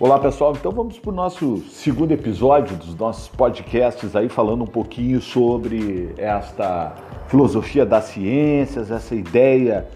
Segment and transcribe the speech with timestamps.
[0.00, 4.66] Olá pessoal, então vamos para o nosso segundo episódio dos nossos podcasts aí falando um
[4.66, 6.96] pouquinho sobre esta
[7.28, 9.86] filosofia das ciências, essa ideia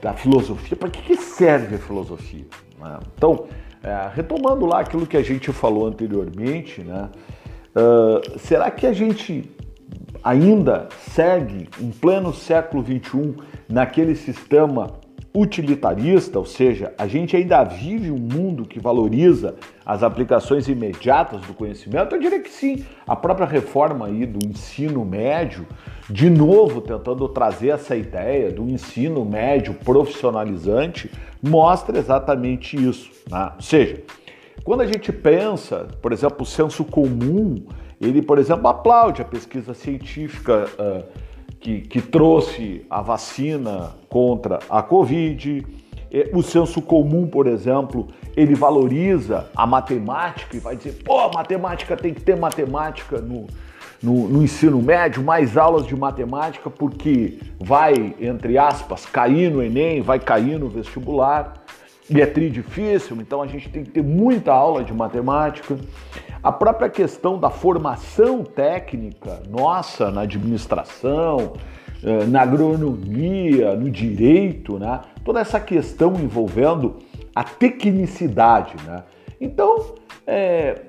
[0.00, 0.76] da filosofia.
[0.76, 2.44] Para que, que serve a filosofia?
[2.78, 3.00] Né?
[3.16, 3.46] Então,
[3.82, 7.10] é, retomando lá aquilo que a gente falou anteriormente, né?
[7.74, 9.50] Uh, será que a gente
[10.22, 13.34] ainda segue em pleno século XXI
[13.68, 14.86] naquele sistema
[15.36, 19.54] utilitarista, ou seja, a gente ainda vive um mundo que valoriza
[19.84, 22.14] as aplicações imediatas do conhecimento?
[22.14, 22.84] Eu diria que sim.
[23.06, 25.66] A própria reforma aí do ensino médio,
[26.08, 31.10] de novo tentando trazer essa ideia do ensino médio profissionalizante,
[31.42, 33.10] mostra exatamente isso.
[33.30, 33.52] Né?
[33.56, 34.02] Ou seja,
[34.64, 37.62] quando a gente pensa, por exemplo, o senso comum,
[38.00, 40.66] ele, por exemplo, aplaude a pesquisa científica.
[40.78, 41.25] Uh,
[41.66, 45.66] que, que trouxe a vacina contra a Covid.
[46.32, 52.14] O senso comum, por exemplo, ele valoriza a matemática e vai dizer, pô, matemática tem
[52.14, 53.48] que ter matemática no,
[54.00, 60.02] no, no, ensino médio, mais aulas de matemática, porque vai, entre aspas, cair no Enem,
[60.02, 61.65] vai cair no vestibular,
[62.08, 65.76] e é tri difícil, então a gente tem que ter muita aula de matemática.
[66.42, 71.54] A própria questão da formação técnica nossa na administração,
[72.04, 75.00] eh, na agronomia, no direito, né?
[75.24, 76.96] toda essa questão envolvendo
[77.34, 78.74] a tecnicidade.
[78.86, 79.02] Né?
[79.40, 80.82] Então, é,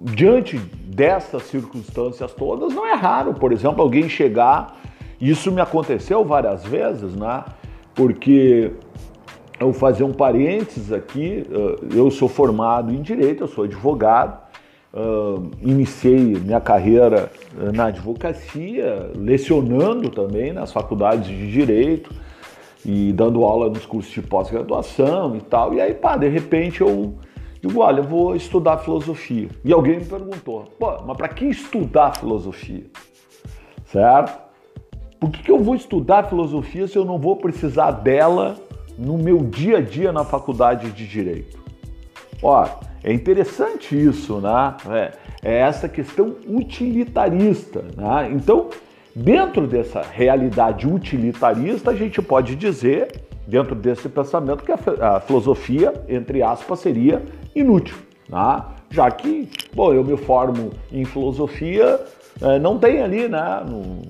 [0.00, 4.76] diante dessas circunstâncias todas, não é raro, por exemplo, alguém chegar.
[5.20, 7.44] Isso me aconteceu várias vezes, né?
[7.94, 8.72] Porque
[9.62, 14.42] eu fazer um parênteses aqui, eh, eu sou formado em direito, eu sou advogado,
[14.94, 17.32] Uh, iniciei minha carreira
[17.74, 22.12] na advocacia, lecionando também nas faculdades de direito
[22.84, 25.72] e dando aula nos cursos de pós-graduação e tal.
[25.72, 27.14] E aí, pá, de repente eu
[27.62, 29.48] digo, olha, eu vou estudar filosofia.
[29.64, 32.84] E alguém me perguntou, pô, mas para que estudar filosofia?
[33.86, 34.42] Certo?
[35.18, 38.56] Por que, que eu vou estudar filosofia se eu não vou precisar dela
[39.02, 41.58] no meu dia a dia na faculdade de direito?
[42.42, 42.66] Ó,
[43.04, 44.74] é interessante isso, né?
[44.88, 48.30] É, é essa questão utilitarista, né?
[48.32, 48.70] Então,
[49.14, 55.92] dentro dessa realidade utilitarista, a gente pode dizer, dentro desse pensamento, que a, a filosofia,
[56.08, 57.22] entre aspas, seria
[57.54, 57.96] inútil,
[58.28, 58.62] né?
[58.90, 62.00] Já que, bom, eu me formo em filosofia,
[62.40, 63.62] é, não tem ali, né?
[63.66, 64.02] No,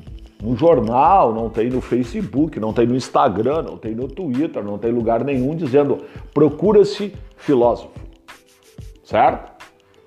[0.43, 4.77] no jornal, não tem no Facebook, não tem no Instagram, não tem no Twitter, não
[4.77, 5.99] tem lugar nenhum dizendo
[6.35, 8.03] procura-se filósofo
[9.13, 9.53] certo?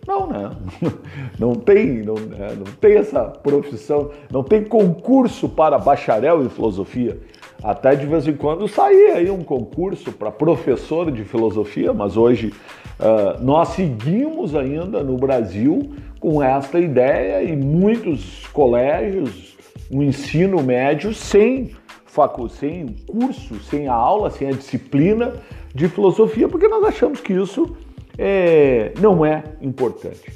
[0.07, 0.51] Não, né?
[1.39, 2.55] Não tem, não, né?
[2.55, 7.19] não tem essa profissão, não tem concurso para bacharel em filosofia.
[7.63, 12.53] Até de vez em quando saía aí um concurso para professor de filosofia, mas hoje
[12.99, 19.54] uh, nós seguimos ainda no Brasil com esta ideia e muitos colégios,
[19.91, 21.71] o ensino médio sem
[22.05, 25.33] facu, sem curso, sem a aula, sem a disciplina
[25.73, 27.75] de filosofia, porque nós achamos que isso
[28.17, 30.31] é, não é importante.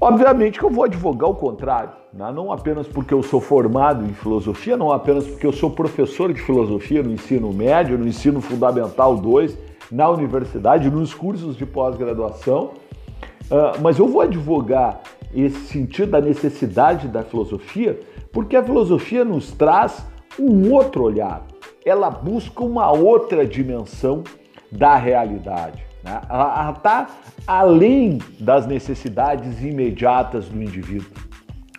[0.00, 2.32] Obviamente que eu vou advogar o contrário, né?
[2.34, 6.40] não apenas porque eu sou formado em filosofia, não apenas porque eu sou professor de
[6.40, 9.56] filosofia no ensino médio, no ensino fundamental 2,
[9.90, 12.72] na universidade, nos cursos de pós-graduação,
[13.50, 15.00] uh, mas eu vou advogar
[15.34, 17.98] esse sentido da necessidade da filosofia,
[18.32, 20.04] porque a filosofia nos traz
[20.38, 21.44] um outro olhar,
[21.84, 24.24] ela busca uma outra dimensão
[24.70, 25.84] da realidade.
[26.02, 26.20] Né?
[26.28, 27.08] Ela está
[27.46, 31.10] além das necessidades imediatas do indivíduo.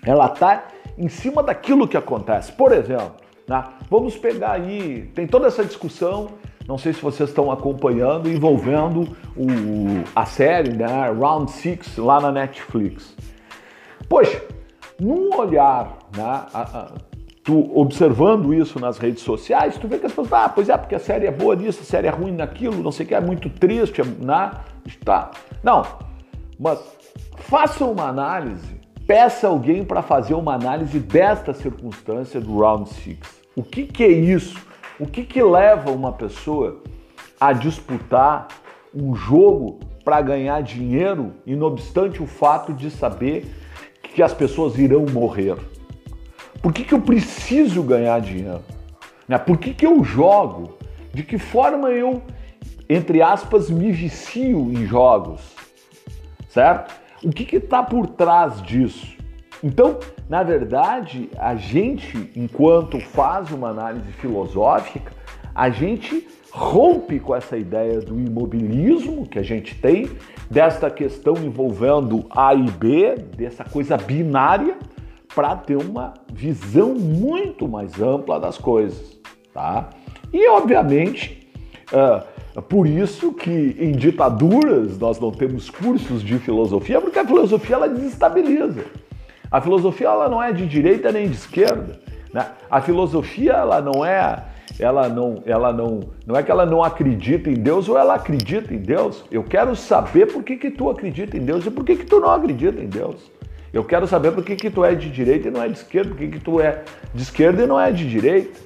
[0.03, 0.65] Ela está
[0.97, 2.51] em cima daquilo que acontece.
[2.51, 3.13] Por exemplo,
[3.47, 3.63] né?
[3.89, 6.29] vamos pegar aí, tem toda essa discussão,
[6.67, 11.11] não sei se vocês estão acompanhando, envolvendo o, a série né?
[11.11, 13.15] Round Six lá na Netflix.
[14.09, 14.41] Poxa,
[14.99, 16.23] num olhar, né?
[16.53, 16.91] a, a,
[17.43, 20.95] tu observando isso nas redes sociais, tu vê que as pessoas, ah, pois é, porque
[20.95, 23.21] a série é boa nisso, a série é ruim naquilo, não sei o que, é
[23.21, 24.51] muito triste, né?
[25.03, 25.29] Tá.
[25.63, 25.85] Não,
[26.59, 26.79] mas
[27.37, 33.45] faça uma análise, peça alguém para fazer uma análise desta circunstância do Round Six.
[33.55, 34.65] O que, que é isso?
[34.97, 36.81] O que, que leva uma pessoa
[37.39, 38.47] a disputar
[38.93, 43.45] um jogo para ganhar dinheiro, e não obstante o fato de saber
[44.01, 45.57] que as pessoas irão morrer?
[46.61, 48.61] Por que, que eu preciso ganhar dinheiro?
[49.27, 49.37] Né?
[49.37, 50.77] Por que, que eu jogo?
[51.13, 52.21] De que forma eu,
[52.87, 55.41] entre aspas, me vicio em jogos?
[56.47, 56.93] Certo?
[57.23, 59.17] O que está por trás disso?
[59.61, 65.11] Então, na verdade, a gente, enquanto faz uma análise filosófica,
[65.53, 70.09] a gente rompe com essa ideia do imobilismo que a gente tem,
[70.49, 74.77] desta questão envolvendo A e B, dessa coisa binária,
[75.35, 79.19] para ter uma visão muito mais ampla das coisas,
[79.53, 79.89] tá?
[80.33, 81.47] E obviamente,
[81.91, 87.75] uh, por isso que em ditaduras nós não temos cursos de filosofia, porque a filosofia
[87.75, 88.85] ela desestabiliza.
[89.49, 91.99] A filosofia ela não é de direita nem de esquerda.
[92.33, 92.45] Né?
[92.69, 94.43] A filosofia ela não é
[94.79, 98.73] ela não, ela não, não é que ela não acredita em Deus ou ela acredita
[98.73, 99.23] em Deus.
[99.31, 102.19] Eu quero saber por que, que tu acredita em Deus e por que, que tu
[102.19, 103.31] não acredita em Deus.
[103.71, 106.09] Eu quero saber por que, que tu é de direita e não é de esquerda,
[106.09, 106.83] por que, que tu é
[107.13, 108.59] de esquerda e não é de direita.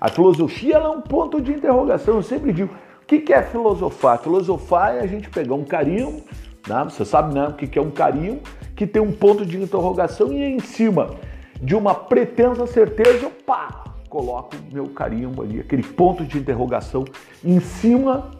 [0.00, 2.16] A filosofia é um ponto de interrogação.
[2.16, 4.18] Eu sempre digo, o que, que é filosofar?
[4.18, 6.24] Filosofar é a gente pegar um carinho,
[6.66, 6.84] né?
[6.84, 8.40] você sabe né, o que, que é um carinho,
[8.74, 11.10] que tem um ponto de interrogação e em cima
[11.60, 17.04] de uma pretensa certeza, eu pá, coloco meu carimbo ali, aquele ponto de interrogação
[17.44, 18.30] em cima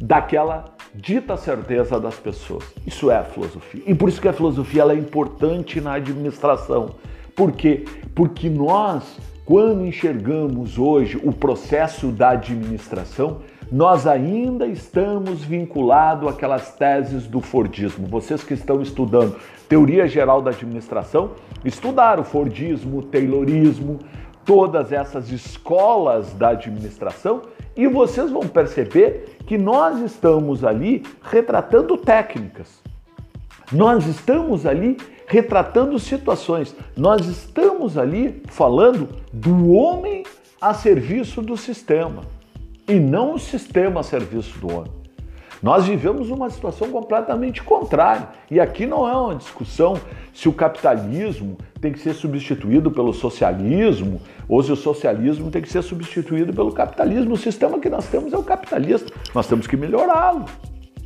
[0.00, 2.64] daquela dita certeza das pessoas.
[2.86, 3.82] Isso é filosofia.
[3.86, 6.94] E por isso que a filosofia é importante na administração.
[7.34, 7.84] Por quê?
[8.14, 17.26] Porque nós, quando enxergamos hoje o processo da administração, nós ainda estamos vinculados àquelas teses
[17.26, 18.06] do Fordismo.
[18.06, 19.36] Vocês que estão estudando
[19.68, 21.32] teoria geral da administração,
[21.64, 23.98] estudaram Fordismo, Taylorismo,
[24.44, 27.42] todas essas escolas da administração
[27.74, 32.82] e vocês vão perceber que nós estamos ali retratando técnicas.
[33.72, 36.76] Nós estamos ali retratando situações.
[36.94, 40.22] Nós estamos ali falando do homem
[40.60, 42.33] a serviço do sistema
[42.86, 45.04] e não o sistema a serviço do homem.
[45.62, 48.28] Nós vivemos uma situação completamente contrária.
[48.50, 49.98] E aqui não é uma discussão
[50.30, 55.70] se o capitalismo tem que ser substituído pelo socialismo ou se o socialismo tem que
[55.70, 57.32] ser substituído pelo capitalismo.
[57.32, 59.10] O sistema que nós temos é o capitalista.
[59.34, 60.44] Nós temos que melhorá-lo.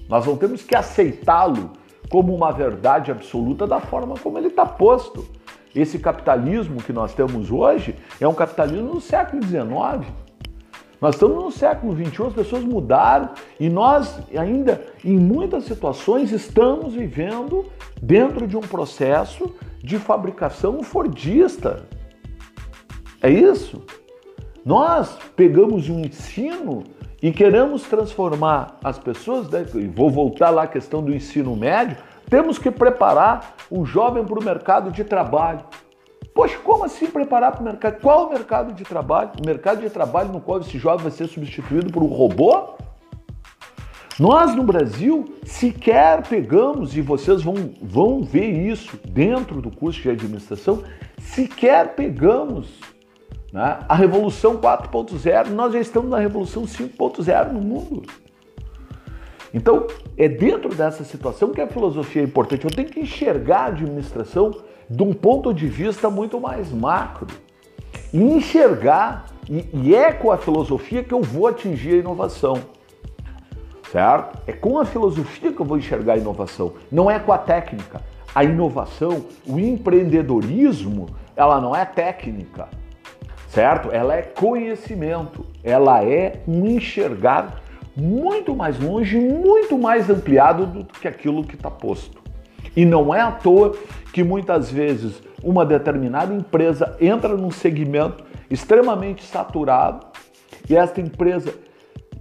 [0.08, 1.74] Nós não temos que aceitá-lo
[2.10, 5.24] como uma verdade absoluta da forma como ele está posto.
[5.72, 10.27] Esse capitalismo que nós temos hoje é um capitalismo do século XIX
[11.00, 16.94] nós estamos no século XXI, as pessoas mudaram e nós ainda, em muitas situações, estamos
[16.94, 17.66] vivendo
[18.02, 21.84] dentro de um processo de fabricação fordista.
[23.22, 23.84] É isso?
[24.64, 26.84] Nós pegamos um ensino
[27.22, 29.64] e queremos transformar as pessoas, né?
[29.94, 31.96] vou voltar lá à questão do ensino médio,
[32.28, 35.60] temos que preparar o jovem para o mercado de trabalho.
[36.38, 38.00] Poxa, como assim preparar para o mercado?
[38.00, 39.30] Qual o mercado de trabalho?
[39.42, 42.76] O mercado de trabalho no qual esse jovem vai ser substituído por um robô?
[44.20, 50.10] Nós no Brasil sequer pegamos, e vocês vão, vão ver isso dentro do curso de
[50.10, 50.84] administração,
[51.18, 52.68] sequer pegamos
[53.52, 58.04] né, a Revolução 4.0, nós já estamos na Revolução 5.0 no mundo.
[59.52, 62.64] Então, é dentro dessa situação que a filosofia é importante.
[62.64, 64.52] Eu tenho que enxergar a administração
[64.88, 67.26] de um ponto de vista muito mais macro.
[68.12, 72.60] E enxergar, e, e é com a filosofia que eu vou atingir a inovação.
[73.90, 74.38] Certo?
[74.46, 78.02] É com a filosofia que eu vou enxergar a inovação, não é com a técnica.
[78.34, 82.68] A inovação, o empreendedorismo, ela não é técnica,
[83.48, 83.90] certo?
[83.90, 87.62] Ela é conhecimento, ela é um enxergar
[87.96, 92.27] muito mais longe, muito mais ampliado do que aquilo que está posto.
[92.76, 93.76] E não é à toa
[94.12, 100.06] que muitas vezes uma determinada empresa entra num segmento extremamente saturado
[100.68, 101.54] e esta empresa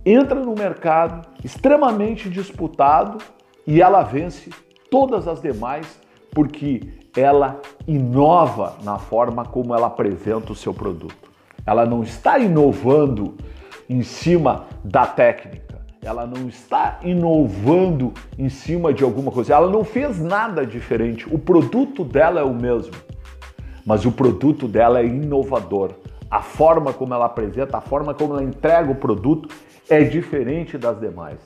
[0.06, 3.18] entra no mercado extremamente disputado
[3.66, 4.50] e ela vence
[4.90, 6.00] todas as demais
[6.32, 6.82] porque
[7.16, 11.32] ela inova na forma como ela apresenta o seu produto.
[11.66, 13.36] Ela não está inovando
[13.90, 15.67] em cima da técnica
[16.02, 21.28] ela não está inovando em cima de alguma coisa, ela não fez nada diferente.
[21.34, 22.94] O produto dela é o mesmo,
[23.86, 25.92] mas o produto dela é inovador.
[26.30, 29.50] A forma como ela apresenta, a forma como ela entrega o produto
[29.90, 31.40] é diferente das demais.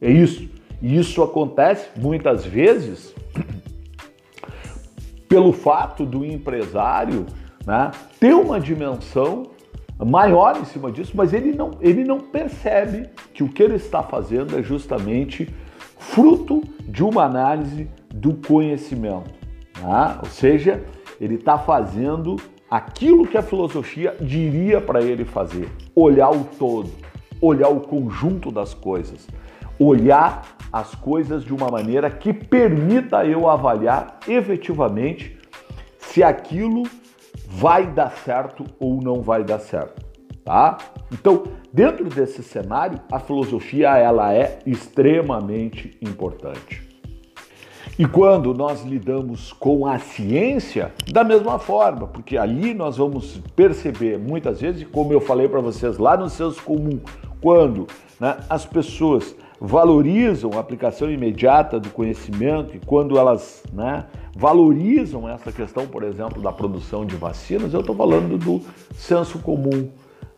[0.00, 0.48] É isso.
[0.80, 3.14] E isso acontece muitas vezes
[5.28, 7.26] pelo fato do empresário
[7.66, 9.50] né, ter uma dimensão
[10.04, 14.02] maior em cima disso, mas ele não, ele não percebe que o que ele está
[14.02, 15.52] fazendo é justamente
[15.98, 19.30] fruto de uma análise do conhecimento.
[19.80, 20.18] Né?
[20.22, 20.82] Ou seja,
[21.20, 22.36] ele está fazendo
[22.70, 26.90] aquilo que a filosofia diria para ele fazer: olhar o todo,
[27.40, 29.26] olhar o conjunto das coisas,
[29.78, 35.38] olhar as coisas de uma maneira que permita eu avaliar efetivamente
[35.98, 36.84] se aquilo
[37.50, 40.04] vai dar certo ou não vai dar certo,
[40.44, 40.76] tá?
[41.10, 46.86] Então, dentro desse cenário, a filosofia ela é extremamente importante.
[47.98, 54.18] E quando nós lidamos com a ciência, da mesma forma, porque ali nós vamos perceber
[54.18, 57.00] muitas vezes, como eu falei para vocês lá no senso comum,
[57.40, 57.88] quando
[58.20, 64.04] né, as pessoas valorizam a aplicação imediata do conhecimento e quando elas né,
[64.36, 68.62] valorizam essa questão, por exemplo, da produção de vacinas, eu estou falando do
[68.94, 69.88] senso comum.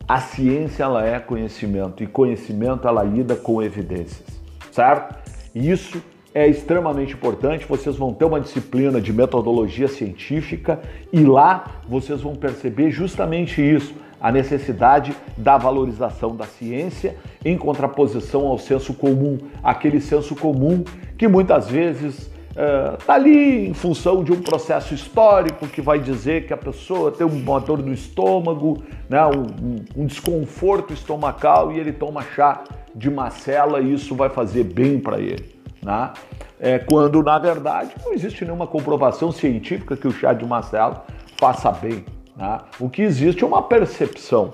[0.09, 4.27] A ciência ela é conhecimento e conhecimento ela lida com evidências,
[4.73, 5.15] certo?
[5.55, 6.03] Isso
[6.35, 7.67] é extremamente importante.
[7.67, 10.81] Vocês vão ter uma disciplina de metodologia científica
[11.12, 18.47] e lá vocês vão perceber justamente isso, a necessidade da valorização da ciência em contraposição
[18.47, 20.85] ao senso comum, aquele senso comum
[21.17, 26.47] que muitas vezes está é, ali em função de um processo histórico que vai dizer
[26.47, 31.93] que a pessoa tem uma dor no estômago, né, um, um desconforto estomacal e ele
[31.93, 36.12] toma chá de macela e isso vai fazer bem para ele né?
[36.59, 41.00] É, quando na verdade não existe nenhuma comprovação científica que o chá de Marcelo
[41.39, 42.05] faça bem.
[42.40, 42.59] Né?
[42.80, 44.52] O que existe é uma percepção,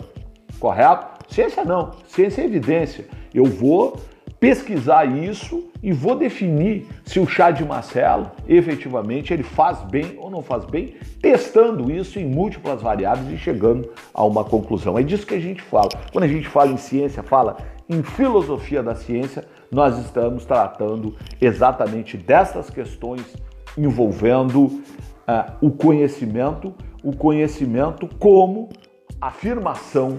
[0.58, 1.24] correto?
[1.32, 3.06] Ciência não, ciência é evidência.
[3.32, 3.96] Eu vou
[4.38, 10.30] pesquisar isso e vou definir se o chá de Marcelo efetivamente ele faz bem ou
[10.30, 14.98] não faz bem, testando isso em múltiplas variáveis e chegando a uma conclusão.
[14.98, 15.88] É disso que a gente fala.
[16.12, 17.56] Quando a gente fala em ciência, fala
[17.88, 23.22] em filosofia da ciência, nós estamos tratando exatamente dessas questões
[23.76, 24.64] envolvendo
[25.26, 26.74] uh, o conhecimento,
[27.06, 28.68] o conhecimento como
[29.20, 30.18] afirmação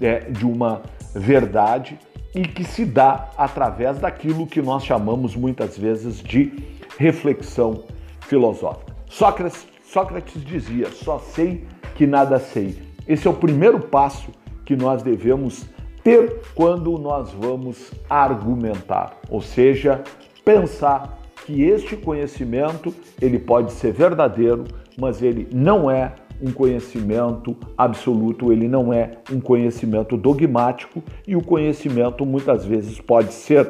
[0.00, 0.82] é, de uma
[1.14, 1.96] verdade
[2.34, 6.52] e que se dá através daquilo que nós chamamos muitas vezes de
[6.98, 7.84] reflexão
[8.22, 8.92] filosófica.
[9.08, 11.64] Sócrates, Sócrates dizia: só sei
[11.94, 12.82] que nada sei.
[13.06, 14.32] Esse é o primeiro passo
[14.64, 15.64] que nós devemos
[16.02, 20.02] ter quando nós vamos argumentar, ou seja,
[20.44, 24.64] pensar que este conhecimento ele pode ser verdadeiro,
[24.98, 31.42] mas ele não é um conhecimento absoluto, ele não é um conhecimento dogmático e o
[31.42, 33.68] conhecimento muitas vezes pode ser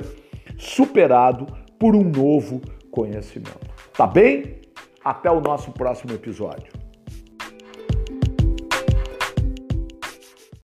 [0.58, 1.46] superado
[1.78, 3.70] por um novo conhecimento.
[3.96, 4.62] Tá bem?
[5.04, 6.83] Até o nosso próximo episódio.